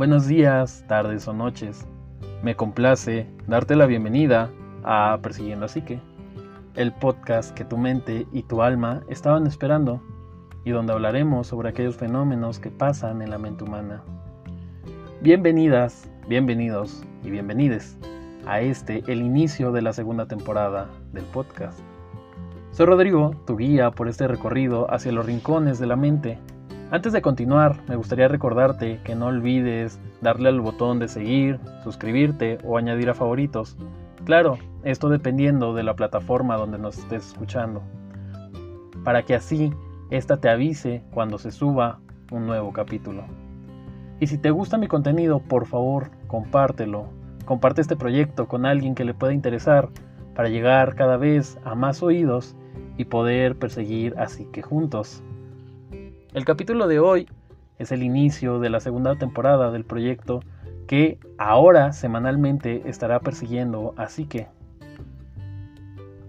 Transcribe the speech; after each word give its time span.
Buenos 0.00 0.26
días, 0.26 0.82
tardes 0.88 1.28
o 1.28 1.34
noches. 1.34 1.86
Me 2.42 2.56
complace 2.56 3.26
darte 3.46 3.76
la 3.76 3.84
bienvenida 3.84 4.50
a 4.82 5.18
Persiguiendo 5.20 5.66
a 5.66 5.68
Psique, 5.68 6.00
el 6.74 6.90
podcast 6.94 7.54
que 7.54 7.66
tu 7.66 7.76
mente 7.76 8.26
y 8.32 8.44
tu 8.44 8.62
alma 8.62 9.02
estaban 9.10 9.46
esperando 9.46 10.00
y 10.64 10.70
donde 10.70 10.94
hablaremos 10.94 11.48
sobre 11.48 11.68
aquellos 11.68 11.96
fenómenos 11.96 12.58
que 12.58 12.70
pasan 12.70 13.20
en 13.20 13.28
la 13.28 13.36
mente 13.36 13.64
humana. 13.64 14.02
Bienvenidas, 15.20 16.08
bienvenidos 16.26 17.04
y 17.22 17.30
bienvenides 17.30 17.98
a 18.46 18.62
este, 18.62 19.02
el 19.06 19.20
inicio 19.20 19.70
de 19.70 19.82
la 19.82 19.92
segunda 19.92 20.24
temporada 20.24 20.88
del 21.12 21.24
podcast. 21.24 21.78
Soy 22.70 22.86
Rodrigo, 22.86 23.32
tu 23.46 23.58
guía 23.58 23.90
por 23.90 24.08
este 24.08 24.26
recorrido 24.26 24.90
hacia 24.90 25.12
los 25.12 25.26
rincones 25.26 25.78
de 25.78 25.86
la 25.86 25.96
mente. 25.96 26.38
Antes 26.92 27.12
de 27.12 27.22
continuar, 27.22 27.76
me 27.86 27.94
gustaría 27.94 28.26
recordarte 28.26 28.98
que 29.04 29.14
no 29.14 29.26
olvides 29.26 30.00
darle 30.20 30.48
al 30.48 30.60
botón 30.60 30.98
de 30.98 31.06
seguir, 31.06 31.60
suscribirte 31.84 32.58
o 32.64 32.78
añadir 32.78 33.08
a 33.10 33.14
favoritos. 33.14 33.76
Claro, 34.24 34.58
esto 34.82 35.08
dependiendo 35.08 35.72
de 35.72 35.84
la 35.84 35.94
plataforma 35.94 36.56
donde 36.56 36.78
nos 36.78 36.98
estés 36.98 37.28
escuchando. 37.28 37.80
Para 39.04 39.22
que 39.22 39.36
así 39.36 39.72
esta 40.10 40.38
te 40.38 40.48
avise 40.48 41.04
cuando 41.12 41.38
se 41.38 41.52
suba 41.52 42.00
un 42.32 42.46
nuevo 42.46 42.72
capítulo. 42.72 43.22
Y 44.18 44.26
si 44.26 44.36
te 44.36 44.50
gusta 44.50 44.76
mi 44.76 44.88
contenido, 44.88 45.38
por 45.38 45.66
favor, 45.66 46.10
compártelo. 46.26 47.06
Comparte 47.44 47.82
este 47.82 47.94
proyecto 47.94 48.48
con 48.48 48.66
alguien 48.66 48.96
que 48.96 49.04
le 49.04 49.14
pueda 49.14 49.32
interesar 49.32 49.90
para 50.34 50.48
llegar 50.48 50.96
cada 50.96 51.16
vez 51.16 51.56
a 51.64 51.76
más 51.76 52.02
oídos 52.02 52.56
y 52.96 53.04
poder 53.04 53.56
perseguir 53.56 54.16
así 54.18 54.46
que 54.46 54.62
juntos. 54.62 55.22
El 56.32 56.44
capítulo 56.44 56.86
de 56.86 57.00
hoy 57.00 57.28
es 57.78 57.90
el 57.90 58.04
inicio 58.04 58.60
de 58.60 58.70
la 58.70 58.78
segunda 58.78 59.16
temporada 59.16 59.72
del 59.72 59.84
proyecto 59.84 60.40
que 60.86 61.18
ahora 61.38 61.92
semanalmente 61.92 62.88
estará 62.88 63.18
persiguiendo 63.18 63.94
así 63.96 64.26
que 64.26 64.46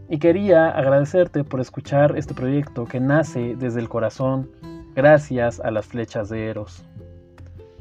y 0.10 0.18
quería 0.18 0.70
agradecerte 0.70 1.44
por 1.44 1.62
escuchar 1.62 2.18
este 2.18 2.34
proyecto 2.34 2.86
que 2.86 3.00
nace 3.00 3.56
desde 3.56 3.80
el 3.80 3.90
corazón 3.90 4.50
gracias 4.96 5.60
a 5.60 5.70
las 5.70 5.86
flechas 5.86 6.30
de 6.30 6.48
Eros. 6.48 6.84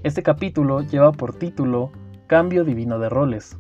Este 0.05 0.23
capítulo 0.23 0.83
lleva 0.83 1.11
por 1.13 1.35
título 1.35 1.91
Cambio 2.29 2.65
Divino 2.65 2.99
de 2.99 3.09
Roles, 3.09 3.59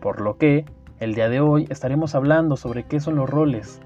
por 0.00 0.20
lo 0.20 0.36
que 0.36 0.66
el 0.98 1.14
día 1.14 1.30
de 1.30 1.40
hoy 1.40 1.66
estaremos 1.70 2.14
hablando 2.14 2.56
sobre 2.56 2.84
qué 2.84 3.00
son 3.00 3.14
los 3.14 3.30
roles, 3.30 3.80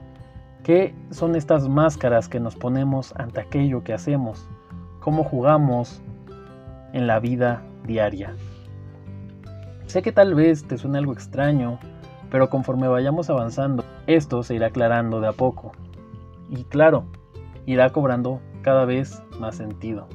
qué 0.63 0.95
son 1.11 1.35
estas 1.37 1.69
máscaras 1.69 2.29
que 2.29 2.41
nos 2.41 2.57
ponemos 2.57 3.15
ante 3.17 3.41
aquello 3.41 3.83
que 3.83 3.93
hacemos, 3.93 4.49
cómo 5.01 5.25
jugamos 5.25 6.03
en 6.93 7.07
la 7.07 7.19
vida 7.19 7.63
diaria. 7.87 8.35
Sé 9.87 10.03
que 10.03 10.13
tal 10.13 10.35
vez 10.35 10.65
te 10.67 10.79
suene 10.79 10.99
algo 10.99 11.13
extraño, 11.13 11.79
pero 12.31 12.49
conforme 12.49 12.89
vayamos 12.89 13.29
avanzando, 13.29 13.85
esto 14.07 14.43
se 14.43 14.55
irá 14.55 14.69
aclarando 14.69 15.21
de 15.21 15.29
a 15.29 15.33
poco. 15.33 15.73
Y 16.49 16.65
claro, 16.65 17.05
irá 17.67 17.91
cobrando 17.91 18.41
cada 18.63 18.85
vez 18.85 19.23
más 19.39 19.57
sentido. 19.57 20.07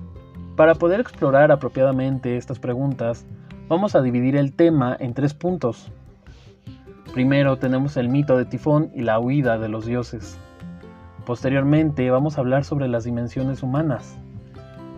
Para 0.56 0.76
poder 0.76 1.00
explorar 1.00 1.52
apropiadamente 1.52 2.38
estas 2.38 2.58
preguntas, 2.58 3.28
vamos 3.68 3.96
a 3.96 4.02
dividir 4.02 4.36
el 4.36 4.54
tema 4.54 4.96
en 5.00 5.14
tres 5.14 5.34
puntos. 5.34 5.92
Primero 7.18 7.58
tenemos 7.58 7.98
el 7.98 8.10
mito 8.10 8.38
de 8.38 8.46
Tifón 8.46 8.92
y 8.94 9.02
la 9.02 9.20
huida 9.20 9.58
de 9.58 9.70
los 9.70 9.88
dioses. 9.88 10.38
Posteriormente 11.26 12.12
vamos 12.12 12.38
a 12.38 12.42
hablar 12.42 12.64
sobre 12.64 12.88
las 12.88 13.06
dimensiones 13.06 13.64
humanas. 13.64 14.20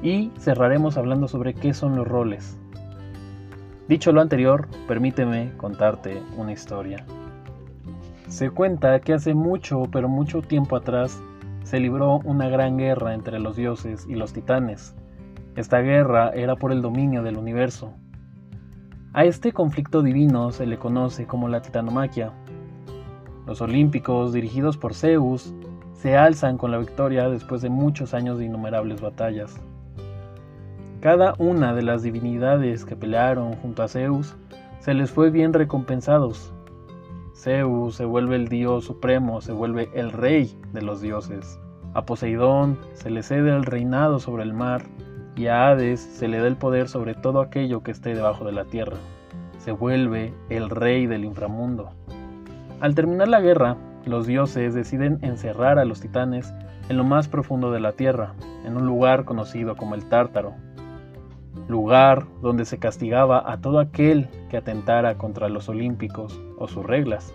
Y 0.04 0.30
cerraremos 0.38 0.98
hablando 0.98 1.30
sobre 1.30 1.54
qué 1.54 1.74
son 1.74 1.96
los 1.96 2.06
roles. 2.06 2.60
Dicho 3.88 4.12
lo 4.12 4.20
anterior, 4.20 4.68
permíteme 4.86 5.54
contarte 5.56 6.22
una 6.36 6.52
historia. 6.52 7.06
Se 8.28 8.50
cuenta 8.50 9.00
que 9.00 9.14
hace 9.14 9.34
mucho, 9.34 9.84
pero 9.90 10.10
mucho 10.10 10.42
tiempo 10.42 10.76
atrás, 10.76 11.24
se 11.64 11.80
libró 11.80 12.20
una 12.26 12.50
gran 12.50 12.76
guerra 12.76 13.14
entre 13.14 13.40
los 13.40 13.56
dioses 13.56 14.06
y 14.10 14.16
los 14.16 14.34
titanes. 14.34 14.94
Esta 15.56 15.80
guerra 15.80 16.32
era 16.32 16.58
por 16.58 16.74
el 16.74 16.82
dominio 16.82 17.24
del 17.24 17.38
universo. 17.38 17.94
A 19.12 19.26
este 19.26 19.54
conflicto 19.54 20.04
divino 20.04 20.52
se 20.52 20.68
le 20.68 20.78
conoce 20.78 21.26
como 21.26 21.48
la 21.48 21.62
titanomaquia. 21.62 22.32
Los 23.48 23.60
olímpicos, 23.60 24.34
dirigidos 24.34 24.78
por 24.78 24.94
Zeus, 24.94 25.52
se 25.94 26.16
alzan 26.16 26.58
con 26.58 26.70
la 26.70 26.78
victoria 26.78 27.28
después 27.28 27.62
de 27.62 27.70
muchos 27.70 28.14
años 28.14 28.38
de 28.38 28.46
innumerables 28.46 29.02
batallas. 29.02 29.60
Cada 31.02 31.34
una 31.40 31.74
de 31.74 31.82
las 31.82 32.04
divinidades 32.04 32.86
que 32.86 32.96
pelearon 32.96 33.54
junto 33.54 33.82
a 33.82 33.88
Zeus 33.88 34.36
se 34.80 34.94
les 34.94 35.10
fue 35.10 35.32
bien 35.32 35.54
recompensados, 35.54 36.54
Zeus 37.40 37.96
se 37.96 38.04
vuelve 38.04 38.36
el 38.36 38.50
dios 38.50 38.84
supremo, 38.84 39.40
se 39.40 39.54
vuelve 39.54 39.90
el 39.94 40.12
rey 40.12 40.60
de 40.74 40.82
los 40.82 41.00
dioses. 41.00 41.58
A 41.94 42.06
Poseidón 42.06 42.78
se 42.94 43.10
le 43.10 43.24
cede 43.24 43.56
el 43.56 43.64
reinado 43.64 44.20
sobre 44.20 44.44
el 44.44 44.54
mar 44.54 44.84
y 45.36 45.48
a 45.48 45.70
Hades 45.70 46.00
se 46.00 46.28
le 46.28 46.40
da 46.40 46.48
el 46.48 46.58
poder 46.58 46.88
sobre 46.88 47.14
todo 47.14 47.42
aquello 47.42 47.84
que 47.84 47.92
esté 47.92 48.14
debajo 48.14 48.46
de 48.46 48.52
la 48.52 48.66
tierra. 48.66 48.98
Se 49.58 49.72
vuelve 49.72 50.34
el 50.50 50.70
rey 50.70 51.06
del 51.06 51.26
inframundo. 51.26 51.92
Al 52.82 52.96
terminar 52.96 53.28
la 53.28 53.42
guerra, 53.42 53.78
los 54.06 54.26
dioses 54.26 54.74
deciden 54.74 55.20
encerrar 55.22 55.80
a 55.80 55.86
los 55.86 56.02
titanes 56.02 56.54
en 56.90 56.98
lo 56.98 57.04
más 57.04 57.28
profundo 57.28 57.72
de 57.72 57.80
la 57.80 57.92
tierra, 57.92 58.34
en 58.66 58.76
un 58.76 58.86
lugar 58.86 59.26
conocido 59.26 59.76
como 59.76 59.96
el 59.96 60.08
Tártaro, 60.10 60.54
lugar 61.68 62.26
donde 62.42 62.66
se 62.66 62.80
castigaba 62.80 63.52
a 63.52 63.62
todo 63.62 63.80
aquel 63.80 64.28
que 64.50 64.58
atentara 64.58 65.18
contra 65.18 65.50
los 65.50 65.70
olímpicos 65.70 66.40
o 66.58 66.68
sus 66.68 66.86
reglas. 66.86 67.34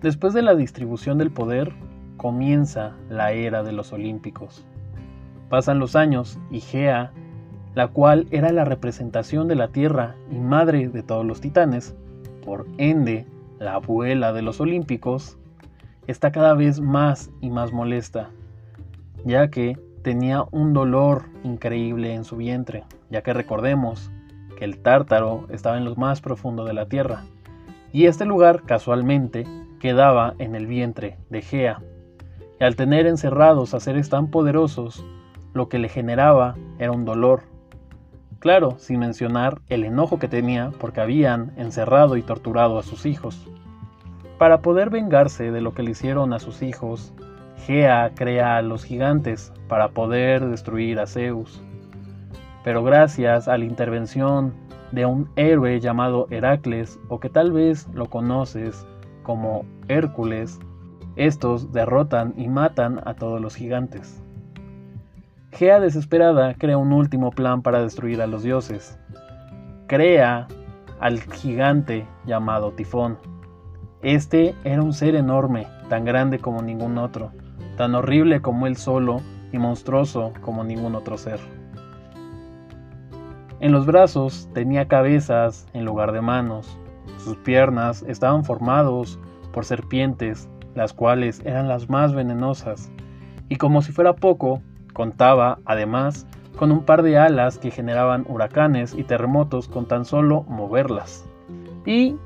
Después 0.00 0.34
de 0.34 0.42
la 0.42 0.54
distribución 0.54 1.18
del 1.18 1.32
poder, 1.32 1.72
comienza 2.16 2.94
la 3.08 3.32
era 3.32 3.62
de 3.62 3.72
los 3.72 3.92
olímpicos. 3.92 4.64
Pasan 5.48 5.78
los 5.78 5.96
años 5.96 6.38
y 6.50 6.60
Gea, 6.60 7.12
la 7.74 7.88
cual 7.88 8.26
era 8.30 8.52
la 8.52 8.64
representación 8.64 9.48
de 9.48 9.54
la 9.54 9.68
Tierra 9.68 10.16
y 10.30 10.38
madre 10.38 10.88
de 10.88 11.02
todos 11.02 11.24
los 11.24 11.40
titanes, 11.40 11.94
por 12.44 12.66
ende 12.78 13.26
la 13.58 13.74
abuela 13.74 14.32
de 14.32 14.42
los 14.42 14.60
olímpicos, 14.60 15.38
está 16.06 16.32
cada 16.32 16.54
vez 16.54 16.80
más 16.80 17.30
y 17.40 17.50
más 17.50 17.72
molesta, 17.72 18.30
ya 19.24 19.48
que 19.48 19.78
tenía 20.02 20.44
un 20.52 20.72
dolor 20.72 21.24
increíble 21.42 22.14
en 22.14 22.24
su 22.24 22.36
vientre, 22.36 22.84
ya 23.10 23.22
que 23.22 23.32
recordemos 23.32 24.10
que 24.56 24.64
el 24.64 24.78
tártaro 24.78 25.46
estaba 25.50 25.76
en 25.76 25.84
lo 25.84 25.94
más 25.96 26.20
profundo 26.20 26.64
de 26.64 26.72
la 26.72 26.86
tierra, 26.86 27.24
y 27.92 28.06
este 28.06 28.24
lugar 28.24 28.62
casualmente 28.62 29.44
quedaba 29.80 30.34
en 30.38 30.54
el 30.54 30.66
vientre 30.66 31.18
de 31.30 31.42
Gea. 31.42 31.82
Y 32.60 32.64
al 32.64 32.76
tener 32.76 33.06
encerrados 33.06 33.74
a 33.74 33.80
seres 33.80 34.08
tan 34.08 34.30
poderosos, 34.30 35.04
lo 35.56 35.68
que 35.68 35.78
le 35.78 35.88
generaba 35.88 36.54
era 36.78 36.92
un 36.92 37.04
dolor. 37.04 37.42
Claro, 38.38 38.76
sin 38.78 39.00
mencionar 39.00 39.60
el 39.68 39.84
enojo 39.84 40.18
que 40.18 40.28
tenía 40.28 40.70
porque 40.78 41.00
habían 41.00 41.52
encerrado 41.56 42.16
y 42.16 42.22
torturado 42.22 42.78
a 42.78 42.82
sus 42.82 43.06
hijos. 43.06 43.48
Para 44.38 44.60
poder 44.60 44.90
vengarse 44.90 45.50
de 45.50 45.62
lo 45.62 45.72
que 45.72 45.82
le 45.82 45.92
hicieron 45.92 46.32
a 46.34 46.38
sus 46.38 46.62
hijos, 46.62 47.14
Gea 47.64 48.12
crea 48.14 48.58
a 48.58 48.62
los 48.62 48.84
gigantes 48.84 49.52
para 49.66 49.88
poder 49.88 50.46
destruir 50.46 51.00
a 51.00 51.06
Zeus. 51.06 51.62
Pero 52.62 52.84
gracias 52.84 53.48
a 53.48 53.56
la 53.56 53.64
intervención 53.64 54.52
de 54.92 55.06
un 55.06 55.30
héroe 55.36 55.80
llamado 55.80 56.26
Heracles, 56.30 57.00
o 57.08 57.18
que 57.18 57.30
tal 57.30 57.52
vez 57.52 57.88
lo 57.94 58.06
conoces 58.06 58.86
como 59.22 59.64
Hércules, 59.88 60.60
estos 61.16 61.72
derrotan 61.72 62.34
y 62.36 62.48
matan 62.48 63.00
a 63.06 63.14
todos 63.14 63.40
los 63.40 63.56
gigantes. 63.56 64.22
Gea 65.56 65.80
desesperada 65.80 66.52
crea 66.52 66.76
un 66.76 66.92
último 66.92 67.30
plan 67.30 67.62
para 67.62 67.80
destruir 67.80 68.20
a 68.20 68.26
los 68.26 68.42
dioses. 68.42 68.98
Crea 69.86 70.48
al 71.00 71.18
gigante 71.18 72.06
llamado 72.26 72.72
Tifón. 72.72 73.16
Este 74.02 74.54
era 74.64 74.82
un 74.82 74.92
ser 74.92 75.14
enorme, 75.14 75.66
tan 75.88 76.04
grande 76.04 76.40
como 76.40 76.60
ningún 76.60 76.98
otro, 76.98 77.32
tan 77.78 77.94
horrible 77.94 78.42
como 78.42 78.66
él 78.66 78.76
solo 78.76 79.22
y 79.50 79.56
monstruoso 79.56 80.34
como 80.42 80.62
ningún 80.62 80.94
otro 80.94 81.16
ser. 81.16 81.40
En 83.60 83.72
los 83.72 83.86
brazos 83.86 84.50
tenía 84.52 84.88
cabezas 84.88 85.66
en 85.72 85.86
lugar 85.86 86.12
de 86.12 86.20
manos. 86.20 86.78
Sus 87.16 87.38
piernas 87.38 88.04
estaban 88.06 88.44
formados 88.44 89.18
por 89.54 89.64
serpientes, 89.64 90.50
las 90.74 90.92
cuales 90.92 91.40
eran 91.46 91.66
las 91.66 91.88
más 91.88 92.14
venenosas. 92.14 92.92
Y 93.48 93.56
como 93.56 93.80
si 93.80 93.92
fuera 93.92 94.16
poco, 94.16 94.60
contaba, 94.96 95.58
además, 95.66 96.26
con 96.56 96.72
un 96.72 96.86
par 96.86 97.02
de 97.02 97.18
alas 97.18 97.58
que 97.58 97.70
generaban 97.70 98.24
huracanes 98.26 98.94
y 98.94 99.04
terremotos 99.04 99.68
con 99.68 99.84
tan 99.84 100.06
solo 100.06 100.44
moverlas. 100.48 101.28
Y, 101.84 102.16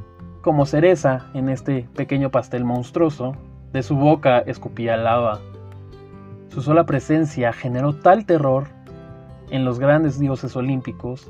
como 0.41 0.67
cereza 0.67 1.27
en 1.35 1.49
este 1.49 1.89
pequeño 1.97 2.31
pastel 2.31 2.65
monstruoso, 2.65 3.35
de 3.73 3.83
su 3.83 3.97
boca 3.97 4.39
escupía 4.39 4.97
lava. 4.97 5.41
Su 6.51 6.63
sola 6.63 6.87
presencia 6.87 7.53
generó 7.53 7.93
tal 7.93 8.25
terror 8.25 8.69
en 9.51 9.65
los 9.65 9.81
grandes 9.81 10.21
dioses 10.21 10.55
olímpicos, 10.55 11.29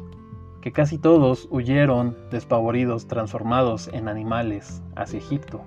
que 0.60 0.72
casi 0.72 0.98
todos 0.98 1.48
huyeron 1.50 2.18
despavoridos 2.30 3.06
transformados 3.06 3.88
en 3.94 4.08
animales 4.08 4.82
hacia 4.94 5.20
Egipto, 5.20 5.62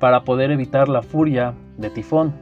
para 0.00 0.24
poder 0.24 0.50
evitar 0.50 0.88
la 0.88 1.02
furia 1.02 1.52
de 1.76 1.90
Tifón. 1.90 2.32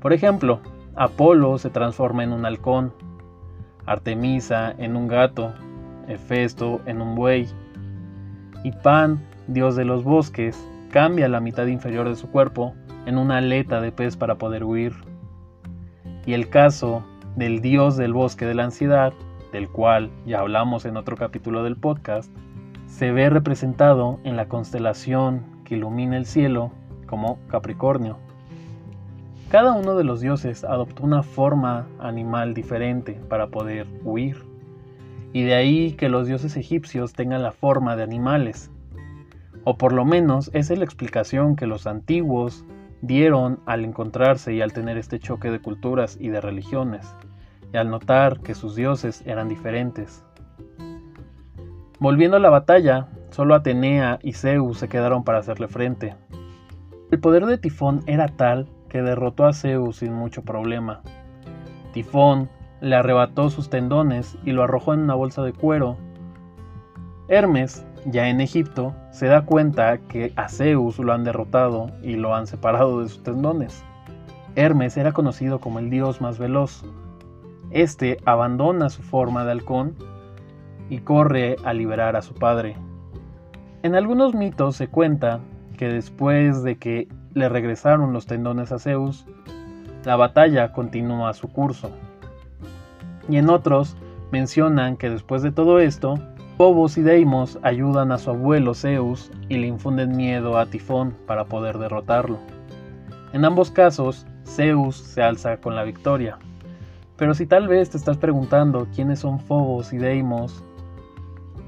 Por 0.00 0.14
ejemplo, 0.14 0.60
Apolo 0.96 1.58
se 1.58 1.70
transforma 1.70 2.22
en 2.22 2.32
un 2.32 2.46
halcón, 2.46 2.92
Artemisa 3.84 4.72
en 4.78 4.94
un 4.94 5.08
gato, 5.08 5.52
Hefesto 6.06 6.80
en 6.86 7.00
un 7.00 7.16
buey, 7.16 7.48
y 8.62 8.70
Pan, 8.70 9.20
dios 9.48 9.74
de 9.74 9.84
los 9.84 10.04
bosques, 10.04 10.56
cambia 10.90 11.28
la 11.28 11.40
mitad 11.40 11.66
inferior 11.66 12.08
de 12.08 12.14
su 12.14 12.30
cuerpo 12.30 12.74
en 13.06 13.18
una 13.18 13.38
aleta 13.38 13.80
de 13.80 13.90
pez 13.90 14.16
para 14.16 14.36
poder 14.36 14.62
huir. 14.62 14.92
Y 16.26 16.32
el 16.32 16.48
caso 16.48 17.04
del 17.34 17.60
dios 17.60 17.96
del 17.96 18.12
bosque 18.12 18.46
de 18.46 18.54
la 18.54 18.64
ansiedad, 18.64 19.12
del 19.52 19.68
cual 19.68 20.10
ya 20.24 20.40
hablamos 20.40 20.84
en 20.84 20.96
otro 20.96 21.16
capítulo 21.16 21.64
del 21.64 21.76
podcast, 21.76 22.30
se 22.86 23.10
ve 23.10 23.28
representado 23.30 24.20
en 24.22 24.36
la 24.36 24.46
constelación 24.46 25.44
que 25.64 25.74
ilumina 25.74 26.16
el 26.16 26.26
cielo 26.26 26.70
como 27.06 27.38
Capricornio. 27.48 28.23
Cada 29.54 29.70
uno 29.70 29.94
de 29.94 30.02
los 30.02 30.20
dioses 30.20 30.64
adoptó 30.64 31.04
una 31.04 31.22
forma 31.22 31.86
animal 32.00 32.54
diferente 32.54 33.20
para 33.28 33.46
poder 33.46 33.86
huir, 34.02 34.44
y 35.32 35.44
de 35.44 35.54
ahí 35.54 35.92
que 35.92 36.08
los 36.08 36.26
dioses 36.26 36.56
egipcios 36.56 37.12
tengan 37.12 37.44
la 37.44 37.52
forma 37.52 37.94
de 37.94 38.02
animales, 38.02 38.72
o 39.62 39.78
por 39.78 39.92
lo 39.92 40.04
menos 40.04 40.50
esa 40.54 40.72
es 40.72 40.78
la 40.80 40.84
explicación 40.84 41.54
que 41.54 41.68
los 41.68 41.86
antiguos 41.86 42.64
dieron 43.00 43.60
al 43.64 43.84
encontrarse 43.84 44.52
y 44.52 44.60
al 44.60 44.72
tener 44.72 44.98
este 44.98 45.20
choque 45.20 45.52
de 45.52 45.60
culturas 45.60 46.18
y 46.20 46.30
de 46.30 46.40
religiones, 46.40 47.14
y 47.72 47.76
al 47.76 47.90
notar 47.90 48.40
que 48.40 48.56
sus 48.56 48.74
dioses 48.74 49.22
eran 49.24 49.48
diferentes. 49.48 50.24
Volviendo 52.00 52.38
a 52.38 52.40
la 52.40 52.50
batalla, 52.50 53.06
solo 53.30 53.54
Atenea 53.54 54.18
y 54.20 54.32
Zeus 54.32 54.78
se 54.78 54.88
quedaron 54.88 55.22
para 55.22 55.38
hacerle 55.38 55.68
frente. 55.68 56.16
El 57.12 57.20
poder 57.20 57.46
de 57.46 57.56
Tifón 57.56 58.02
era 58.08 58.26
tal 58.26 58.66
que 58.94 59.02
derrotó 59.02 59.46
a 59.46 59.52
Zeus 59.52 59.96
sin 59.96 60.12
mucho 60.12 60.42
problema. 60.42 61.00
Tifón 61.92 62.48
le 62.80 62.94
arrebató 62.94 63.50
sus 63.50 63.68
tendones 63.68 64.38
y 64.44 64.52
lo 64.52 64.62
arrojó 64.62 64.94
en 64.94 65.00
una 65.00 65.16
bolsa 65.16 65.42
de 65.42 65.52
cuero. 65.52 65.96
Hermes 67.26 67.84
ya 68.06 68.28
en 68.28 68.40
Egipto, 68.40 68.94
se 69.10 69.26
da 69.26 69.46
cuenta 69.46 69.98
que 69.98 70.32
a 70.36 70.48
Zeus 70.48 71.00
lo 71.00 71.12
han 71.12 71.24
derrotado 71.24 71.88
y 72.02 72.14
lo 72.14 72.36
han 72.36 72.46
separado 72.46 73.00
de 73.00 73.08
sus 73.08 73.24
tendones. 73.24 73.84
Hermes 74.54 74.96
era 74.96 75.10
conocido 75.10 75.58
como 75.58 75.80
el 75.80 75.90
dios 75.90 76.20
más 76.20 76.38
veloz. 76.38 76.84
Este 77.72 78.18
abandona 78.26 78.90
su 78.90 79.02
forma 79.02 79.44
de 79.44 79.50
halcón 79.50 79.96
y 80.88 80.98
corre 80.98 81.56
a 81.64 81.72
liberar 81.72 82.14
a 82.14 82.22
su 82.22 82.32
padre. 82.34 82.76
En 83.82 83.96
algunos 83.96 84.36
mitos 84.36 84.76
se 84.76 84.86
cuenta 84.86 85.40
que 85.76 85.88
después 85.88 86.62
de 86.62 86.76
que 86.76 87.08
le 87.34 87.48
regresaron 87.48 88.12
los 88.12 88.26
tendones 88.26 88.72
a 88.72 88.78
Zeus, 88.78 89.26
la 90.04 90.16
batalla 90.16 90.72
continúa 90.72 91.34
su 91.34 91.48
curso. 91.48 91.90
Y 93.28 93.36
en 93.36 93.50
otros 93.50 93.96
mencionan 94.30 94.96
que 94.96 95.10
después 95.10 95.42
de 95.42 95.52
todo 95.52 95.78
esto, 95.78 96.18
Phobos 96.56 96.96
y 96.98 97.02
Deimos 97.02 97.58
ayudan 97.62 98.12
a 98.12 98.18
su 98.18 98.30
abuelo 98.30 98.74
Zeus 98.74 99.30
y 99.48 99.56
le 99.58 99.66
infunden 99.66 100.16
miedo 100.16 100.58
a 100.58 100.66
Tifón 100.66 101.16
para 101.26 101.46
poder 101.46 101.78
derrotarlo. 101.78 102.38
En 103.32 103.44
ambos 103.44 103.70
casos, 103.70 104.26
Zeus 104.46 104.96
se 104.96 105.22
alza 105.22 105.56
con 105.56 105.74
la 105.74 105.82
victoria. 105.82 106.38
Pero 107.16 107.34
si 107.34 107.46
tal 107.46 107.66
vez 107.66 107.90
te 107.90 107.96
estás 107.96 108.18
preguntando 108.18 108.86
quiénes 108.94 109.20
son 109.20 109.40
Phobos 109.40 109.92
y 109.92 109.98
Deimos, 109.98 110.62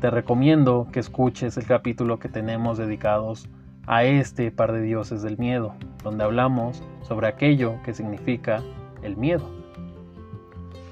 te 0.00 0.10
recomiendo 0.10 0.86
que 0.92 1.00
escuches 1.00 1.56
el 1.56 1.66
capítulo 1.66 2.18
que 2.18 2.28
tenemos 2.28 2.78
dedicados 2.78 3.48
a 3.86 4.04
este 4.04 4.50
par 4.50 4.72
de 4.72 4.82
dioses 4.82 5.22
del 5.22 5.38
miedo, 5.38 5.74
donde 6.02 6.24
hablamos 6.24 6.82
sobre 7.02 7.28
aquello 7.28 7.74
que 7.84 7.94
significa 7.94 8.62
el 9.02 9.16
miedo. 9.16 9.48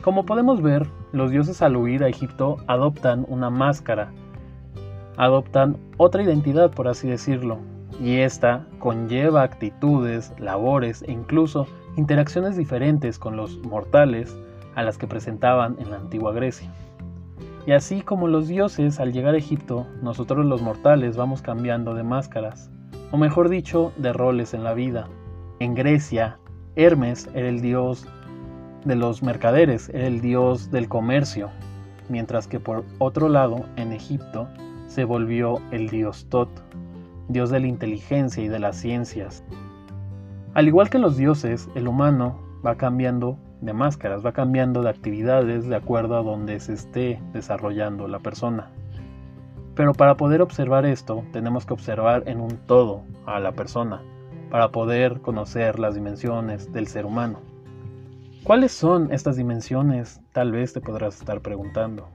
Como 0.02 0.26
podemos 0.26 0.62
ver, 0.62 0.87
los 1.12 1.31
dioses 1.31 1.62
al 1.62 1.76
huir 1.76 2.05
a 2.05 2.08
Egipto 2.08 2.58
adoptan 2.67 3.25
una 3.29 3.50
máscara, 3.50 4.12
adoptan 5.17 5.76
otra 5.96 6.23
identidad 6.23 6.70
por 6.70 6.88
así 6.88 7.08
decirlo, 7.08 7.58
y 8.00 8.19
esta 8.19 8.67
conlleva 8.79 9.43
actitudes, 9.43 10.32
labores 10.38 11.02
e 11.02 11.12
incluso 11.12 11.67
interacciones 11.96 12.56
diferentes 12.56 13.19
con 13.19 13.37
los 13.37 13.58
mortales 13.58 14.37
a 14.75 14.82
las 14.82 14.99
que 14.99 15.06
presentaban 15.06 15.76
en 15.79 15.91
la 15.91 15.96
antigua 15.96 16.32
Grecia. 16.32 16.70
Y 17.67 17.73
así 17.73 18.02
como 18.02 18.29
los 18.29 18.49
dioses 18.49 19.00
al 19.00 19.12
llegar 19.12 19.35
a 19.35 19.38
Egipto, 19.38 19.87
nosotros 20.02 20.44
los 20.44 20.61
mortales 20.61 21.17
vamos 21.17 21.41
cambiando 21.41 21.94
de 21.94 22.02
máscaras, 22.02 22.70
o 23.14 23.16
mejor 23.16 23.49
dicho, 23.49 23.93
de 23.96 24.12
roles 24.12 24.55
en 24.55 24.64
la 24.64 24.75
vida. 24.75 25.06
En 25.61 25.76
Grecia, 25.76 26.37
Hermes 26.75 27.31
era 27.32 27.49
el 27.49 27.61
dios 27.61 28.08
de 28.84 28.96
los 28.96 29.22
mercaderes, 29.22 29.88
el 29.90 30.20
dios 30.20 30.72
del 30.72 30.88
comercio, 30.88 31.50
mientras 32.08 32.49
que 32.49 32.58
por 32.58 32.82
otro 32.99 33.28
lado, 33.28 33.66
en 33.76 33.93
Egipto, 33.93 34.49
se 34.88 35.05
volvió 35.05 35.61
el 35.70 35.90
dios 35.90 36.26
Tot, 36.28 36.49
dios 37.28 37.50
de 37.50 37.61
la 37.61 37.69
inteligencia 37.69 38.43
y 38.43 38.49
de 38.49 38.58
las 38.58 38.78
ciencias. 38.78 39.44
Al 40.55 40.67
igual 40.67 40.90
que 40.90 40.99
los 40.99 41.17
dioses, 41.17 41.69
el 41.76 41.87
humano 41.87 42.40
va 42.67 42.75
cambiando 42.75 43.38
de 43.60 43.75
máscaras, 43.75 44.26
va 44.26 44.32
cambiando 44.32 44.82
de 44.82 44.90
actividades 44.90 45.69
de 45.69 45.76
acuerdo 45.76 46.17
a 46.17 46.25
donde 46.25 46.58
se 46.58 46.72
esté 46.72 47.22
desarrollando 47.32 48.08
la 48.08 48.19
persona. 48.19 48.72
Pero 49.74 49.92
para 49.92 50.16
poder 50.16 50.40
observar 50.40 50.86
esto, 50.86 51.24
tenemos 51.32 51.66
que 51.66 51.74
observar 51.74 52.22
en 52.26 52.40
un 52.40 52.56
todo 52.66 53.02
a 53.26 53.40
la 53.40 53.52
persona, 53.52 54.02
para 54.50 54.68
poder 54.68 55.20
conocer 55.20 55.78
las 55.78 55.94
dimensiones 55.94 56.72
del 56.72 56.86
ser 56.86 57.06
humano. 57.06 57.40
¿Cuáles 58.44 58.72
son 58.72 59.12
estas 59.12 59.36
dimensiones? 59.36 60.20
Tal 60.32 60.52
vez 60.52 60.72
te 60.72 60.80
podrás 60.80 61.18
estar 61.18 61.40
preguntando. 61.40 62.08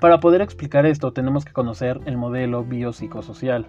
Para 0.00 0.18
poder 0.18 0.40
explicar 0.40 0.86
esto 0.86 1.12
tenemos 1.12 1.44
que 1.44 1.52
conocer 1.52 2.00
el 2.06 2.16
modelo 2.16 2.64
biopsicosocial. 2.64 3.66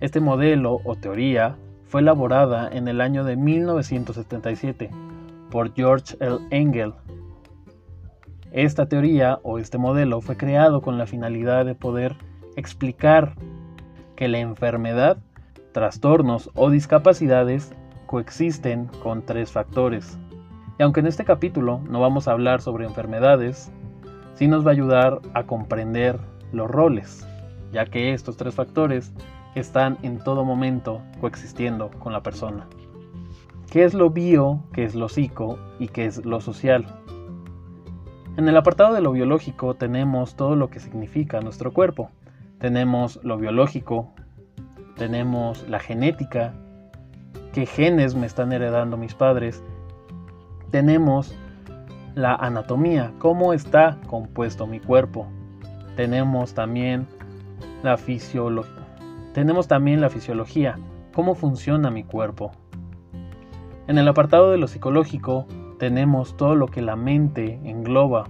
Este 0.00 0.20
modelo 0.20 0.80
o 0.84 0.94
teoría 0.94 1.56
fue 1.86 2.00
elaborada 2.00 2.68
en 2.72 2.88
el 2.88 3.00
año 3.00 3.24
de 3.24 3.36
1977 3.36 4.90
por 5.50 5.74
George 5.74 6.16
L. 6.20 6.38
Engel. 6.50 6.94
Esta 8.50 8.86
teoría 8.86 9.38
o 9.42 9.58
este 9.58 9.78
modelo 9.78 10.20
fue 10.20 10.36
creado 10.36 10.80
con 10.80 10.96
la 10.96 11.06
finalidad 11.06 11.66
de 11.66 11.74
poder 11.74 12.16
explicar 12.58 13.34
que 14.16 14.28
la 14.28 14.38
enfermedad, 14.38 15.18
trastornos 15.72 16.50
o 16.54 16.70
discapacidades 16.70 17.72
coexisten 18.06 18.86
con 19.02 19.22
tres 19.22 19.52
factores 19.52 20.18
y 20.78 20.82
aunque 20.82 21.00
en 21.00 21.06
este 21.06 21.24
capítulo 21.24 21.80
no 21.90 22.00
vamos 22.00 22.28
a 22.28 22.32
hablar 22.32 22.62
sobre 22.62 22.86
enfermedades, 22.86 23.72
sí 24.34 24.46
nos 24.46 24.64
va 24.64 24.70
a 24.70 24.74
ayudar 24.74 25.20
a 25.34 25.44
comprender 25.44 26.20
los 26.52 26.70
roles, 26.70 27.26
ya 27.72 27.84
que 27.84 28.12
estos 28.12 28.36
tres 28.36 28.54
factores 28.54 29.12
están 29.56 29.98
en 30.02 30.22
todo 30.22 30.44
momento 30.44 31.02
coexistiendo 31.20 31.90
con 31.98 32.12
la 32.12 32.22
persona. 32.22 32.68
¿Qué 33.70 33.84
es 33.84 33.92
lo 33.92 34.10
bio, 34.10 34.62
qué 34.72 34.84
es 34.84 34.94
lo 34.94 35.08
psico 35.08 35.58
y 35.80 35.88
qué 35.88 36.06
es 36.06 36.24
lo 36.24 36.40
social? 36.40 36.86
En 38.36 38.48
el 38.48 38.56
apartado 38.56 38.94
de 38.94 39.00
lo 39.00 39.10
biológico 39.10 39.74
tenemos 39.74 40.36
todo 40.36 40.54
lo 40.54 40.70
que 40.70 40.78
significa 40.78 41.40
nuestro 41.40 41.72
cuerpo. 41.72 42.12
Tenemos 42.58 43.20
lo 43.22 43.36
biológico, 43.36 44.12
tenemos 44.96 45.68
la 45.68 45.78
genética, 45.78 46.54
qué 47.52 47.66
genes 47.66 48.14
me 48.14 48.26
están 48.26 48.52
heredando 48.52 48.96
mis 48.96 49.14
padres 49.14 49.62
tenemos 50.70 51.34
la 52.14 52.34
anatomía, 52.34 53.12
cómo 53.18 53.52
está 53.52 53.98
compuesto 54.06 54.66
mi 54.66 54.80
cuerpo. 54.80 55.26
Tenemos 55.96 56.52
también 56.52 57.06
la 57.82 57.96
fisiología. 57.96 58.74
Tenemos 59.32 59.68
también 59.68 60.00
la 60.00 60.10
fisiología, 60.10 60.78
cómo 61.14 61.34
funciona 61.34 61.90
mi 61.90 62.04
cuerpo. 62.04 62.50
En 63.86 63.98
el 63.98 64.08
apartado 64.08 64.50
de 64.50 64.58
lo 64.58 64.66
psicológico 64.68 65.46
tenemos 65.78 66.36
todo 66.36 66.54
lo 66.54 66.66
que 66.66 66.82
la 66.82 66.96
mente 66.96 67.60
engloba. 67.64 68.24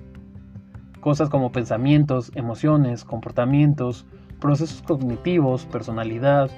Cosas 1.00 1.28
como 1.30 1.50
pensamientos, 1.50 2.30
emociones, 2.34 3.04
comportamientos, 3.04 4.06
procesos 4.40 4.82
cognitivos, 4.82 5.66
personalidad, 5.66 6.50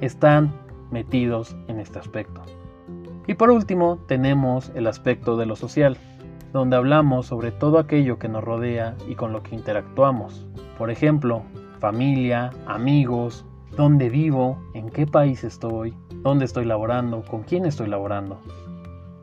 están 0.00 0.52
metidos 0.90 1.56
en 1.68 1.80
este 1.80 1.98
aspecto. 1.98 2.42
Y 3.26 3.34
por 3.34 3.50
último 3.50 3.98
tenemos 4.06 4.72
el 4.74 4.86
aspecto 4.86 5.36
de 5.36 5.46
lo 5.46 5.56
social, 5.56 5.96
donde 6.52 6.76
hablamos 6.76 7.26
sobre 7.26 7.50
todo 7.50 7.78
aquello 7.78 8.18
que 8.18 8.28
nos 8.28 8.44
rodea 8.44 8.96
y 9.08 9.14
con 9.14 9.32
lo 9.32 9.42
que 9.42 9.54
interactuamos. 9.54 10.46
Por 10.76 10.90
ejemplo, 10.90 11.42
familia, 11.78 12.50
amigos, 12.66 13.44
dónde 13.76 14.10
vivo, 14.10 14.58
en 14.74 14.90
qué 14.90 15.06
país 15.06 15.44
estoy, 15.44 15.94
dónde 16.22 16.44
estoy 16.44 16.64
laborando, 16.64 17.22
con 17.22 17.42
quién 17.42 17.64
estoy 17.64 17.88
laborando. 17.88 18.40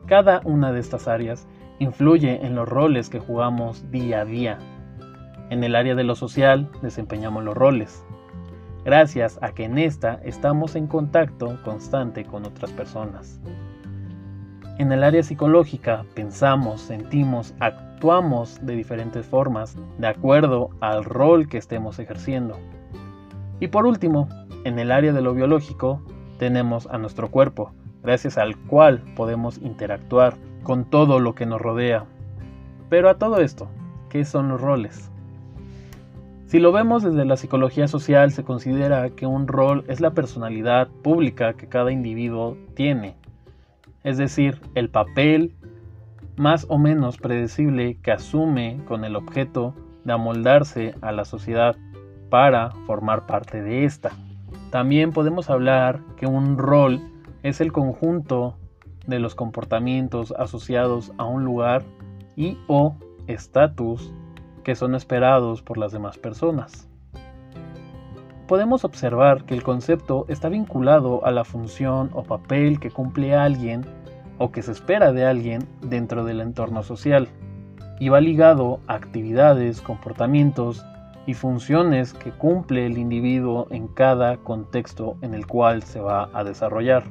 Cada 0.06 0.40
una 0.44 0.72
de 0.72 0.80
estas 0.80 1.06
áreas 1.06 1.46
influye 1.78 2.44
en 2.44 2.54
los 2.54 2.68
roles 2.68 3.08
que 3.08 3.20
jugamos 3.20 3.90
día 3.90 4.22
a 4.22 4.24
día. 4.24 4.58
En 5.50 5.64
el 5.64 5.74
área 5.74 5.96
de 5.96 6.04
lo 6.04 6.14
social 6.14 6.70
desempeñamos 6.80 7.42
los 7.42 7.56
roles, 7.56 8.04
gracias 8.84 9.36
a 9.42 9.50
que 9.50 9.64
en 9.64 9.78
esta 9.78 10.20
estamos 10.24 10.76
en 10.76 10.86
contacto 10.86 11.58
constante 11.64 12.24
con 12.24 12.46
otras 12.46 12.70
personas. 12.70 13.40
En 14.78 14.92
el 14.92 15.02
área 15.02 15.24
psicológica 15.24 16.04
pensamos, 16.14 16.80
sentimos, 16.80 17.52
actuamos 17.58 18.64
de 18.64 18.76
diferentes 18.76 19.26
formas 19.26 19.76
de 19.98 20.06
acuerdo 20.06 20.70
al 20.80 21.04
rol 21.04 21.48
que 21.48 21.58
estemos 21.58 21.98
ejerciendo. 21.98 22.56
Y 23.58 23.66
por 23.66 23.86
último, 23.86 24.28
en 24.62 24.78
el 24.78 24.92
área 24.92 25.12
de 25.12 25.20
lo 25.20 25.34
biológico 25.34 26.00
tenemos 26.38 26.86
a 26.86 26.96
nuestro 26.96 27.28
cuerpo, 27.28 27.72
gracias 28.04 28.38
al 28.38 28.56
cual 28.56 29.02
podemos 29.16 29.58
interactuar 29.58 30.36
con 30.62 30.84
todo 30.84 31.18
lo 31.18 31.34
que 31.34 31.44
nos 31.44 31.60
rodea. 31.60 32.04
Pero 32.88 33.10
a 33.10 33.18
todo 33.18 33.40
esto, 33.40 33.68
¿qué 34.10 34.24
son 34.24 34.48
los 34.48 34.60
roles? 34.60 35.10
Si 36.50 36.58
lo 36.58 36.72
vemos 36.72 37.04
desde 37.04 37.24
la 37.24 37.36
psicología 37.36 37.86
social, 37.86 38.32
se 38.32 38.42
considera 38.42 39.08
que 39.10 39.24
un 39.24 39.46
rol 39.46 39.84
es 39.86 40.00
la 40.00 40.14
personalidad 40.14 40.88
pública 40.88 41.52
que 41.52 41.68
cada 41.68 41.92
individuo 41.92 42.56
tiene, 42.74 43.14
es 44.02 44.18
decir, 44.18 44.60
el 44.74 44.90
papel 44.90 45.54
más 46.34 46.66
o 46.68 46.76
menos 46.76 47.18
predecible 47.18 47.98
que 48.02 48.10
asume 48.10 48.80
con 48.88 49.04
el 49.04 49.14
objeto 49.14 49.76
de 50.02 50.12
amoldarse 50.12 50.96
a 51.02 51.12
la 51.12 51.24
sociedad 51.24 51.76
para 52.30 52.72
formar 52.84 53.26
parte 53.26 53.62
de 53.62 53.84
esta. 53.84 54.10
También 54.72 55.12
podemos 55.12 55.50
hablar 55.50 56.00
que 56.16 56.26
un 56.26 56.58
rol 56.58 57.00
es 57.44 57.60
el 57.60 57.70
conjunto 57.70 58.56
de 59.06 59.20
los 59.20 59.36
comportamientos 59.36 60.34
asociados 60.36 61.12
a 61.16 61.26
un 61.26 61.44
lugar 61.44 61.84
y 62.34 62.58
o 62.66 62.96
estatus 63.28 64.12
que 64.62 64.74
son 64.74 64.94
esperados 64.94 65.62
por 65.62 65.78
las 65.78 65.92
demás 65.92 66.18
personas. 66.18 66.88
Podemos 68.46 68.84
observar 68.84 69.44
que 69.44 69.54
el 69.54 69.62
concepto 69.62 70.24
está 70.28 70.48
vinculado 70.48 71.24
a 71.24 71.30
la 71.30 71.44
función 71.44 72.10
o 72.14 72.24
papel 72.24 72.80
que 72.80 72.90
cumple 72.90 73.34
alguien 73.34 73.86
o 74.38 74.50
que 74.50 74.62
se 74.62 74.72
espera 74.72 75.12
de 75.12 75.24
alguien 75.24 75.68
dentro 75.82 76.24
del 76.24 76.40
entorno 76.40 76.82
social 76.82 77.28
y 78.00 78.08
va 78.08 78.20
ligado 78.20 78.80
a 78.88 78.94
actividades, 78.94 79.80
comportamientos 79.80 80.84
y 81.26 81.34
funciones 81.34 82.14
que 82.14 82.32
cumple 82.32 82.86
el 82.86 82.98
individuo 82.98 83.68
en 83.70 83.86
cada 83.86 84.38
contexto 84.38 85.16
en 85.20 85.34
el 85.34 85.46
cual 85.46 85.82
se 85.82 86.00
va 86.00 86.30
a 86.32 86.42
desarrollar. 86.42 87.04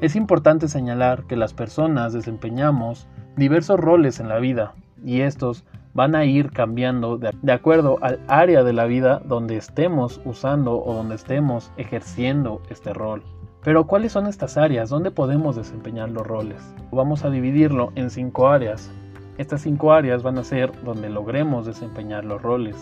Es 0.00 0.16
importante 0.16 0.68
señalar 0.68 1.24
que 1.24 1.36
las 1.36 1.54
personas 1.54 2.12
desempeñamos 2.12 3.06
diversos 3.36 3.78
roles 3.78 4.18
en 4.18 4.28
la 4.28 4.38
vida 4.38 4.74
y 5.04 5.20
estos 5.20 5.64
van 5.96 6.14
a 6.14 6.26
ir 6.26 6.50
cambiando 6.50 7.16
de, 7.16 7.52
acuerdo 7.52 7.98
al 8.02 8.20
área 8.28 8.62
de 8.62 8.74
la 8.74 8.84
vida 8.84 9.22
donde 9.24 9.56
estemos 9.56 10.20
usando 10.26 10.78
o 10.78 10.92
donde 10.92 11.14
estemos 11.14 11.72
ejerciendo 11.78 12.60
este 12.68 12.92
rol. 12.92 13.22
Pero 13.62 13.86
¿cuáles 13.86 14.12
son 14.12 14.26
estas 14.26 14.58
áreas? 14.58 14.90
¿Dónde 14.90 15.10
podemos 15.10 15.56
desempeñar 15.56 16.10
los 16.10 16.26
roles? 16.26 16.62
Vamos 16.92 17.24
a 17.24 17.30
dividirlo 17.30 17.92
en 17.94 18.10
cinco 18.10 18.48
áreas. 18.48 18.92
Estas 19.38 19.62
cinco 19.62 19.90
áreas 19.90 20.22
van 20.22 20.36
a 20.36 20.44
ser 20.44 20.70
donde 20.84 21.08
logremos 21.08 21.64
desempeñar 21.64 22.26
los 22.26 22.42
roles. 22.42 22.76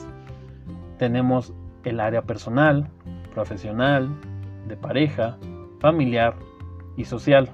Tenemos 0.99 1.53
el 1.85 2.01
área 2.01 2.23
personal, 2.23 2.89
profesional, 3.33 4.09
de 4.67 4.77
pareja, 4.77 5.39
familiar 5.79 6.35
y 6.97 7.05
social. 7.05 7.49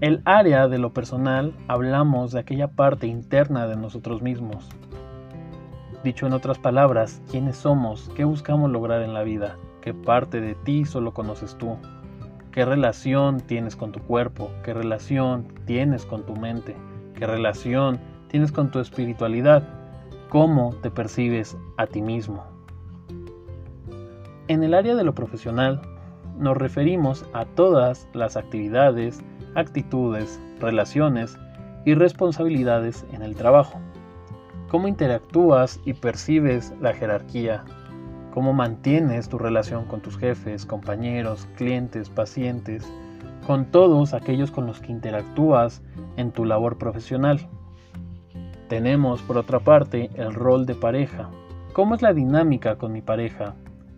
El 0.00 0.22
área 0.24 0.66
de 0.66 0.78
lo 0.78 0.92
personal 0.92 1.54
hablamos 1.68 2.32
de 2.32 2.40
aquella 2.40 2.66
parte 2.66 3.06
interna 3.06 3.68
de 3.68 3.76
nosotros 3.76 4.22
mismos. 4.22 4.68
Dicho 6.02 6.26
en 6.26 6.32
otras 6.32 6.58
palabras, 6.58 7.22
quiénes 7.30 7.56
somos, 7.56 8.10
qué 8.16 8.24
buscamos 8.24 8.72
lograr 8.72 9.02
en 9.02 9.14
la 9.14 9.22
vida, 9.22 9.56
qué 9.80 9.94
parte 9.94 10.40
de 10.40 10.56
ti 10.56 10.84
solo 10.84 11.14
conoces 11.14 11.56
tú, 11.56 11.76
qué 12.50 12.64
relación 12.64 13.40
tienes 13.40 13.76
con 13.76 13.92
tu 13.92 14.00
cuerpo, 14.00 14.50
qué 14.64 14.74
relación 14.74 15.46
tienes 15.64 16.04
con 16.04 16.26
tu 16.26 16.34
mente, 16.34 16.74
qué 17.14 17.28
relación 17.28 18.00
tienes 18.28 18.50
con 18.50 18.72
tu 18.72 18.80
espiritualidad, 18.80 19.62
cómo 20.28 20.74
te 20.82 20.90
percibes 20.90 21.56
a 21.76 21.86
ti 21.86 22.02
mismo. 22.02 22.44
En 24.48 24.64
el 24.64 24.74
área 24.74 24.96
de 24.96 25.04
lo 25.04 25.14
profesional 25.14 25.80
nos 26.36 26.56
referimos 26.56 27.24
a 27.32 27.44
todas 27.44 28.08
las 28.12 28.36
actividades, 28.36 29.22
actitudes, 29.54 30.40
relaciones 30.60 31.38
y 31.84 31.94
responsabilidades 31.94 33.04
en 33.12 33.22
el 33.22 33.34
trabajo. 33.34 33.80
Cómo 34.70 34.88
interactúas 34.88 35.80
y 35.84 35.92
percibes 35.92 36.72
la 36.80 36.94
jerarquía. 36.94 37.64
Cómo 38.32 38.52
mantienes 38.52 39.28
tu 39.28 39.38
relación 39.38 39.84
con 39.84 40.00
tus 40.00 40.18
jefes, 40.18 40.66
compañeros, 40.66 41.46
clientes, 41.56 42.10
pacientes, 42.10 42.84
con 43.46 43.66
todos 43.66 44.14
aquellos 44.14 44.50
con 44.50 44.66
los 44.66 44.80
que 44.80 44.92
interactúas 44.92 45.82
en 46.16 46.32
tu 46.32 46.44
labor 46.44 46.78
profesional. 46.78 47.46
Tenemos, 48.68 49.22
por 49.22 49.38
otra 49.38 49.60
parte, 49.60 50.10
el 50.14 50.34
rol 50.34 50.66
de 50.66 50.74
pareja. 50.74 51.30
¿Cómo 51.74 51.94
es 51.94 52.02
la 52.02 52.12
dinámica 52.12 52.76
con 52.76 52.92
mi 52.92 53.02
pareja? 53.02 53.54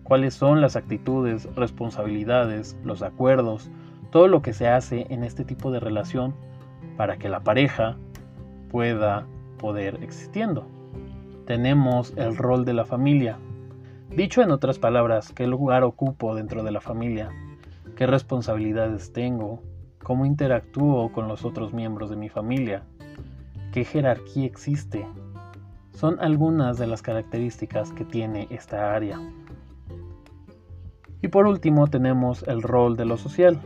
cuáles 0.06 0.34
son 0.34 0.60
las 0.60 0.76
actitudes, 0.76 1.48
responsabilidades, 1.56 2.76
los 2.84 3.02
acuerdos, 3.02 3.70
todo 4.16 4.28
lo 4.28 4.40
que 4.40 4.54
se 4.54 4.66
hace 4.66 5.06
en 5.10 5.24
este 5.24 5.44
tipo 5.44 5.70
de 5.70 5.78
relación 5.78 6.32
para 6.96 7.18
que 7.18 7.28
la 7.28 7.40
pareja 7.40 7.98
pueda 8.70 9.26
poder 9.58 9.98
existiendo. 10.02 10.66
Tenemos 11.44 12.14
el 12.16 12.34
rol 12.34 12.64
de 12.64 12.72
la 12.72 12.86
familia. 12.86 13.36
Dicho 14.08 14.40
en 14.40 14.52
otras 14.52 14.78
palabras, 14.78 15.34
qué 15.34 15.46
lugar 15.46 15.84
ocupo 15.84 16.34
dentro 16.34 16.62
de 16.62 16.70
la 16.70 16.80
familia, 16.80 17.28
qué 17.94 18.06
responsabilidades 18.06 19.12
tengo, 19.12 19.60
cómo 20.02 20.24
interactúo 20.24 21.12
con 21.12 21.28
los 21.28 21.44
otros 21.44 21.74
miembros 21.74 22.08
de 22.08 22.16
mi 22.16 22.30
familia, 22.30 22.84
qué 23.70 23.84
jerarquía 23.84 24.46
existe. 24.46 25.06
Son 25.90 26.18
algunas 26.20 26.78
de 26.78 26.86
las 26.86 27.02
características 27.02 27.92
que 27.92 28.06
tiene 28.06 28.46
esta 28.48 28.94
área. 28.94 29.20
Y 31.20 31.28
por 31.28 31.46
último 31.46 31.86
tenemos 31.88 32.44
el 32.44 32.62
rol 32.62 32.96
de 32.96 33.04
lo 33.04 33.18
social. 33.18 33.60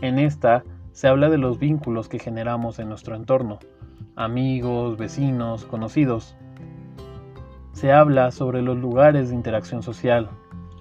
En 0.00 0.18
esta 0.18 0.64
se 0.92 1.08
habla 1.08 1.28
de 1.28 1.38
los 1.38 1.58
vínculos 1.58 2.08
que 2.08 2.18
generamos 2.18 2.78
en 2.78 2.88
nuestro 2.88 3.14
entorno, 3.14 3.58
amigos, 4.16 4.96
vecinos, 4.96 5.64
conocidos. 5.64 6.36
Se 7.72 7.92
habla 7.92 8.30
sobre 8.30 8.62
los 8.62 8.76
lugares 8.76 9.28
de 9.28 9.34
interacción 9.34 9.82
social 9.82 10.28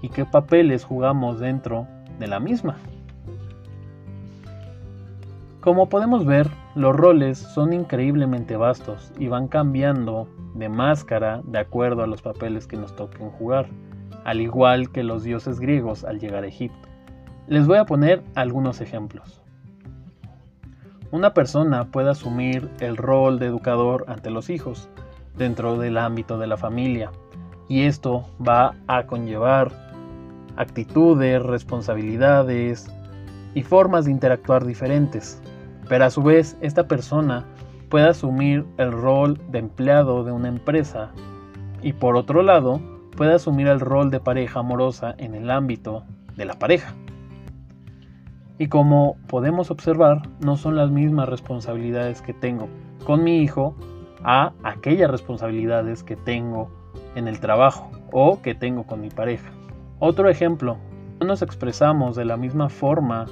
y 0.01 0.09
qué 0.09 0.25
papeles 0.25 0.83
jugamos 0.83 1.39
dentro 1.39 1.87
de 2.17 2.27
la 2.27 2.39
misma. 2.39 2.77
Como 5.61 5.89
podemos 5.89 6.25
ver, 6.25 6.49
los 6.75 6.95
roles 6.95 7.37
son 7.37 7.73
increíblemente 7.73 8.55
vastos 8.55 9.11
y 9.19 9.27
van 9.27 9.47
cambiando 9.47 10.27
de 10.55 10.69
máscara 10.69 11.41
de 11.43 11.59
acuerdo 11.59 12.03
a 12.03 12.07
los 12.07 12.21
papeles 12.21 12.65
que 12.65 12.77
nos 12.77 12.95
toquen 12.95 13.29
jugar 13.29 13.67
al 14.25 14.41
igual 14.41 14.91
que 14.91 15.03
los 15.03 15.23
dioses 15.23 15.59
griegos 15.59 16.03
al 16.03 16.19
llegar 16.19 16.43
a 16.43 16.47
Egipto. 16.47 16.88
Les 17.49 17.65
voy 17.65 17.79
a 17.79 17.85
poner 17.85 18.21
algunos 18.35 18.79
ejemplos. 18.79 19.41
Una 21.09 21.33
persona 21.33 21.85
puede 21.85 22.11
asumir 22.11 22.69
el 22.79 22.95
rol 22.95 23.39
de 23.39 23.47
educador 23.47 24.05
ante 24.07 24.29
los 24.29 24.51
hijos 24.51 24.87
dentro 25.35 25.79
del 25.79 25.97
ámbito 25.97 26.37
de 26.37 26.45
la 26.45 26.57
familia 26.57 27.09
y 27.67 27.85
esto 27.85 28.29
va 28.47 28.75
a 28.85 29.07
conllevar 29.07 29.71
actitudes, 30.57 31.41
responsabilidades 31.41 32.87
y 33.55 33.63
formas 33.63 34.05
de 34.05 34.11
interactuar 34.11 34.63
diferentes. 34.63 35.41
Pero 35.87 36.05
a 36.05 36.11
su 36.11 36.21
vez 36.21 36.55
esta 36.61 36.87
persona 36.87 37.45
puede 37.89 38.09
asumir 38.09 38.63
el 38.77 38.91
rol 38.91 39.41
de 39.49 39.57
empleado 39.57 40.23
de 40.23 40.31
una 40.31 40.49
empresa 40.49 41.09
y 41.81 41.93
por 41.93 42.15
otro 42.15 42.43
lado 42.43 42.79
puede 43.17 43.33
asumir 43.33 43.65
el 43.65 43.79
rol 43.79 44.11
de 44.11 44.19
pareja 44.19 44.59
amorosa 44.59 45.15
en 45.17 45.33
el 45.33 45.49
ámbito 45.49 46.03
de 46.35 46.45
la 46.45 46.53
pareja. 46.53 46.93
Y 48.59 48.67
como 48.67 49.15
podemos 49.27 49.71
observar, 49.71 50.21
no 50.41 50.57
son 50.57 50.75
las 50.75 50.91
mismas 50.91 51.29
responsabilidades 51.29 52.21
que 52.21 52.33
tengo 52.33 52.67
con 53.05 53.23
mi 53.23 53.37
hijo 53.37 53.73
a 54.21 54.51
aquellas 54.63 55.09
responsabilidades 55.09 56.03
que 56.03 56.17
tengo 56.17 56.69
en 57.15 57.29
el 57.29 57.39
trabajo 57.39 57.89
o 58.11 58.41
que 58.41 58.55
tengo 58.55 58.83
con 58.83 58.99
mi 58.99 59.09
pareja. 59.09 59.49
Otro 59.99 60.29
ejemplo, 60.29 60.77
no 61.21 61.27
nos 61.27 61.41
expresamos 61.41 62.17
de 62.17 62.25
la 62.25 62.35
misma 62.35 62.67
forma 62.67 63.27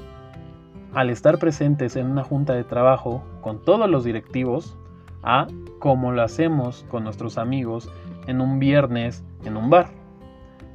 al 0.94 1.10
estar 1.10 1.40
presentes 1.40 1.98
en 1.98 2.08
una 2.08 2.24
junta 2.24 2.54
de 2.54 2.64
trabajo 2.64 3.22
con 3.42 3.62
todos 3.66 3.90
los 3.90 4.06
directivos 4.06 4.78
a 5.24 5.48
como 5.80 6.14
lo 6.14 6.22
hacemos 6.22 6.86
con 6.90 7.04
nuestros 7.04 7.38
amigos 7.38 7.92
en 8.28 8.40
un 8.40 8.60
viernes 8.60 9.26
en 9.44 9.58
un 9.58 9.70
bar. 9.70 9.88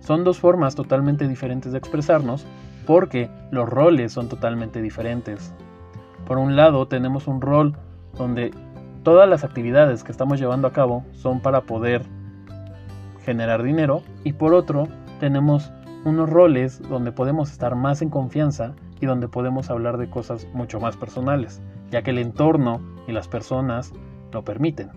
Son 0.01 0.25
dos 0.25 0.39
formas 0.39 0.75
totalmente 0.75 1.27
diferentes 1.27 1.73
de 1.73 1.79
expresarnos 1.79 2.47
porque 2.87 3.31
los 3.51 3.69
roles 3.69 4.13
son 4.13 4.29
totalmente 4.29 4.83
diferentes. 4.83 5.55
Por 6.27 6.39
un 6.39 6.57
lado 6.57 6.87
tenemos 6.87 7.27
un 7.27 7.41
rol 7.41 7.77
donde 8.17 8.53
todas 9.03 9.29
las 9.29 9.45
actividades 9.45 10.05
que 10.05 10.13
estamos 10.13 10.39
llevando 10.39 10.69
a 10.69 10.73
cabo 10.73 11.05
son 11.13 11.41
para 11.41 11.63
poder 11.63 12.03
generar 13.25 13.63
dinero 13.63 14.03
y 14.25 14.33
por 14.33 14.55
otro 14.55 14.89
tenemos 15.21 15.73
unos 16.05 16.29
roles 16.29 16.83
donde 16.89 17.13
podemos 17.13 17.51
estar 17.51 17.75
más 17.75 18.03
en 18.03 18.11
confianza 18.11 18.75
y 19.01 19.07
donde 19.07 19.29
podemos 19.29 19.71
hablar 19.71 19.99
de 19.99 20.11
cosas 20.11 20.47
mucho 20.53 20.81
más 20.81 20.97
personales, 20.97 21.61
ya 21.91 22.03
que 22.03 22.11
el 22.11 22.19
entorno 22.19 22.81
y 23.07 23.13
las 23.13 23.29
personas 23.29 23.93
lo 24.33 24.45
permiten. 24.45 24.91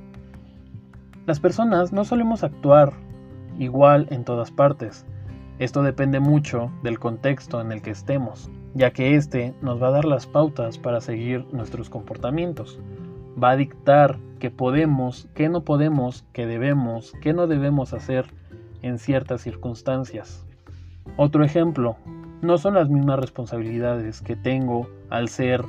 Las 1.25 1.39
personas 1.39 1.91
no 1.91 2.05
solemos 2.05 2.43
actuar 2.43 2.93
igual 3.57 4.07
en 4.11 4.23
todas 4.23 4.51
partes. 4.51 5.05
Esto 5.57 5.83
depende 5.83 6.19
mucho 6.19 6.69
del 6.83 6.99
contexto 6.99 7.61
en 7.61 7.71
el 7.71 7.81
que 7.81 7.91
estemos, 7.91 8.49
ya 8.73 8.91
que 8.91 9.15
este 9.15 9.53
nos 9.61 9.81
va 9.81 9.87
a 9.87 9.91
dar 9.91 10.05
las 10.05 10.27
pautas 10.27 10.77
para 10.77 10.99
seguir 10.99 11.45
nuestros 11.53 11.89
comportamientos. 11.89 12.79
Va 13.41 13.51
a 13.51 13.55
dictar 13.55 14.17
qué 14.39 14.51
podemos, 14.51 15.29
qué 15.33 15.47
no 15.47 15.63
podemos, 15.63 16.25
qué 16.33 16.45
debemos, 16.45 17.13
qué 17.21 17.33
no 17.33 17.47
debemos 17.47 17.93
hacer 17.93 18.25
en 18.81 18.99
ciertas 18.99 19.41
circunstancias. 19.41 20.45
Otro 21.15 21.45
ejemplo, 21.45 21.95
no 22.41 22.57
son 22.57 22.73
las 22.73 22.89
mismas 22.89 23.19
responsabilidades 23.19 24.21
que 24.21 24.35
tengo 24.35 24.89
al 25.09 25.29
ser 25.29 25.63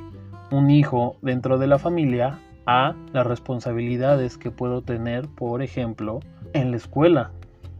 un 0.51 0.69
hijo 0.69 1.15
dentro 1.21 1.57
de 1.57 1.67
la 1.67 1.79
familia 1.79 2.39
a 2.65 2.93
las 3.13 3.25
responsabilidades 3.25 4.37
que 4.37 4.51
puedo 4.51 4.81
tener, 4.81 5.29
por 5.29 5.61
ejemplo, 5.61 6.19
en 6.51 6.71
la 6.71 6.77
escuela 6.77 7.31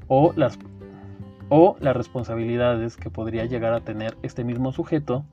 o 0.07 0.31
las, 0.37 0.57
o 1.49 1.75
las 1.79 1.95
responsabilidades 1.95 2.97
que 2.97 3.09
podría 3.09 3.45
llegar 3.45 3.73
a 3.73 3.81
tener 3.81 4.17
este 4.21 4.43
mismo 4.43 4.71
sujeto 4.71 5.25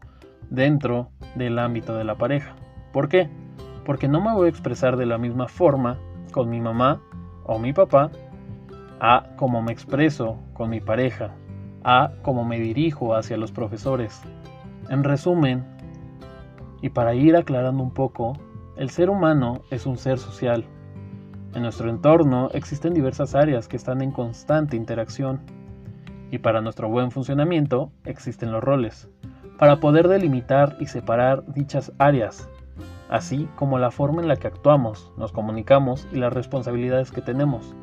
dentro 0.50 1.10
del 1.34 1.58
ámbito 1.58 1.96
de 1.96 2.04
la 2.04 2.16
pareja. 2.16 2.54
¿Por 2.92 3.08
qué? 3.08 3.28
Porque 3.84 4.08
no 4.08 4.20
me 4.20 4.32
voy 4.32 4.46
a 4.46 4.50
expresar 4.50 4.96
de 4.96 5.06
la 5.06 5.18
misma 5.18 5.48
forma 5.48 5.98
con 6.32 6.48
mi 6.50 6.60
mamá 6.60 7.00
o 7.44 7.58
mi 7.58 7.72
papá 7.72 8.10
a 9.00 9.24
como 9.36 9.62
me 9.62 9.72
expreso 9.72 10.38
con 10.52 10.70
mi 10.70 10.80
pareja, 10.80 11.34
a 11.82 12.12
cómo 12.22 12.44
me 12.44 12.58
dirijo 12.58 13.14
hacia 13.14 13.36
los 13.36 13.52
profesores. 13.52 14.22
En 14.88 15.04
resumen, 15.04 15.64
y 16.80 16.90
para 16.90 17.14
ir 17.14 17.36
aclarando 17.36 17.82
un 17.82 17.92
poco, 17.92 18.34
el 18.76 18.90
ser 18.90 19.10
humano 19.10 19.62
es 19.70 19.86
un 19.86 19.96
ser 19.96 20.18
social. 20.18 20.64
En 21.54 21.62
nuestro 21.62 21.88
entorno 21.88 22.50
existen 22.52 22.94
diversas 22.94 23.34
áreas 23.34 23.68
que 23.68 23.76
están 23.76 24.02
en 24.02 24.10
constante 24.10 24.76
interacción. 24.76 25.40
Y 26.34 26.38
para 26.38 26.60
nuestro 26.60 26.88
buen 26.88 27.12
funcionamiento 27.12 27.92
existen 28.04 28.50
los 28.50 28.60
roles, 28.60 29.08
para 29.56 29.78
poder 29.78 30.08
delimitar 30.08 30.76
y 30.80 30.86
separar 30.86 31.44
dichas 31.46 31.92
áreas, 31.98 32.48
así 33.08 33.48
como 33.54 33.78
la 33.78 33.92
forma 33.92 34.20
en 34.20 34.26
la 34.26 34.34
que 34.34 34.48
actuamos, 34.48 35.12
nos 35.16 35.30
comunicamos 35.30 36.08
y 36.10 36.16
las 36.16 36.32
responsabilidades 36.32 37.12
que 37.12 37.20
tenemos. 37.20 37.76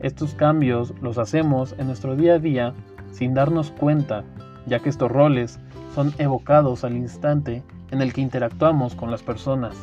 Estos 0.00 0.34
cambios 0.34 0.92
los 1.00 1.18
hacemos 1.18 1.76
en 1.78 1.86
nuestro 1.86 2.16
día 2.16 2.34
a 2.34 2.38
día 2.40 2.74
sin 3.12 3.32
darnos 3.32 3.70
cuenta, 3.70 4.24
ya 4.66 4.80
que 4.80 4.88
estos 4.88 5.12
roles 5.12 5.60
son 5.94 6.12
evocados 6.18 6.82
al 6.82 6.96
instante 6.96 7.62
en 7.92 8.02
el 8.02 8.12
que 8.12 8.22
interactuamos 8.22 8.96
con 8.96 9.12
las 9.12 9.22
personas. 9.22 9.76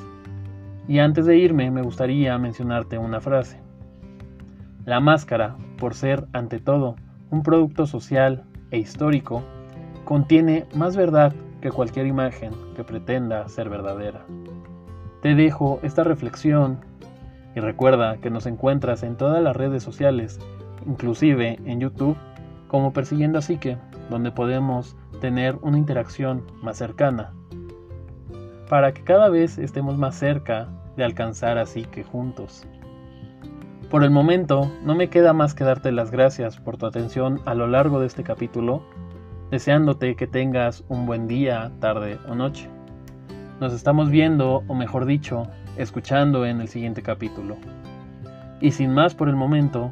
Y 0.90 1.00
antes 1.00 1.26
de 1.26 1.38
irme 1.38 1.72
me 1.72 1.82
gustaría 1.82 2.38
mencionarte 2.38 2.98
una 2.98 3.22
frase. 3.22 3.62
La 4.84 5.00
máscara, 5.00 5.56
por 5.78 5.94
ser 5.94 6.28
ante 6.34 6.60
todo 6.60 6.98
un 7.34 7.42
producto 7.42 7.88
social 7.88 8.44
e 8.70 8.78
histórico, 8.78 9.42
contiene 10.06 10.68
más 10.76 10.96
verdad 10.96 11.34
que 11.62 11.72
cualquier 11.72 12.06
imagen 12.06 12.52
que 12.76 12.84
pretenda 12.84 13.50
ser 13.50 13.70
verdadera. 13.70 14.24
Te 15.24 15.34
dejo 15.34 15.80
esta 15.82 16.04
reflexión 16.04 16.80
y 17.56 17.60
recuerda 17.60 18.18
que 18.18 18.30
nos 18.30 18.46
encuentras 18.46 19.02
en 19.02 19.18
todas 19.18 19.42
las 19.42 19.56
redes 19.56 19.82
sociales, 19.82 20.40
inclusive 20.86 21.58
en 21.66 21.80
YouTube, 21.80 22.16
como 22.68 22.94
Persiguiendo 22.94 23.40
a 23.40 23.42
Psique, 23.42 23.80
donde 24.12 24.32
podemos 24.32 24.96
tener 25.20 25.58
una 25.64 25.80
interacción 25.80 26.44
más 26.62 26.78
cercana, 26.78 27.34
para 28.70 28.94
que 28.94 29.04
cada 29.04 29.30
vez 29.30 29.58
estemos 29.58 29.98
más 29.98 30.14
cerca 30.14 30.68
de 30.96 31.04
alcanzar 31.04 31.58
a 31.58 31.66
Psique 31.66 32.04
juntos. 32.04 32.68
Por 33.94 34.04
el 34.04 34.10
momento, 34.10 34.72
no 34.84 34.96
me 34.96 35.12
queda 35.12 35.34
más 35.34 35.54
que 35.54 35.64
darte 35.64 35.92
las 35.92 36.10
gracias 36.10 36.58
por 36.58 36.78
tu 36.78 36.88
atención 36.88 37.42
a 37.46 37.54
lo 37.54 37.68
largo 37.68 38.00
de 38.00 38.08
este 38.08 38.24
capítulo, 38.24 38.82
deseándote 39.52 40.16
que 40.16 40.26
tengas 40.26 40.84
un 40.90 41.06
buen 41.06 41.28
día, 41.28 41.72
tarde 41.80 42.18
o 42.28 42.34
noche. 42.34 42.68
Nos 43.60 43.72
estamos 43.72 44.10
viendo, 44.10 44.64
o 44.68 44.74
mejor 44.74 45.06
dicho, 45.06 45.48
escuchando 45.78 46.44
en 46.48 46.60
el 46.60 46.70
siguiente 46.70 47.04
capítulo. 47.04 47.56
Y 48.60 48.72
sin 48.72 48.92
más 48.92 49.14
por 49.14 49.30
el 49.30 49.36
momento, 49.36 49.92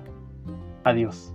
adiós. 0.83 1.31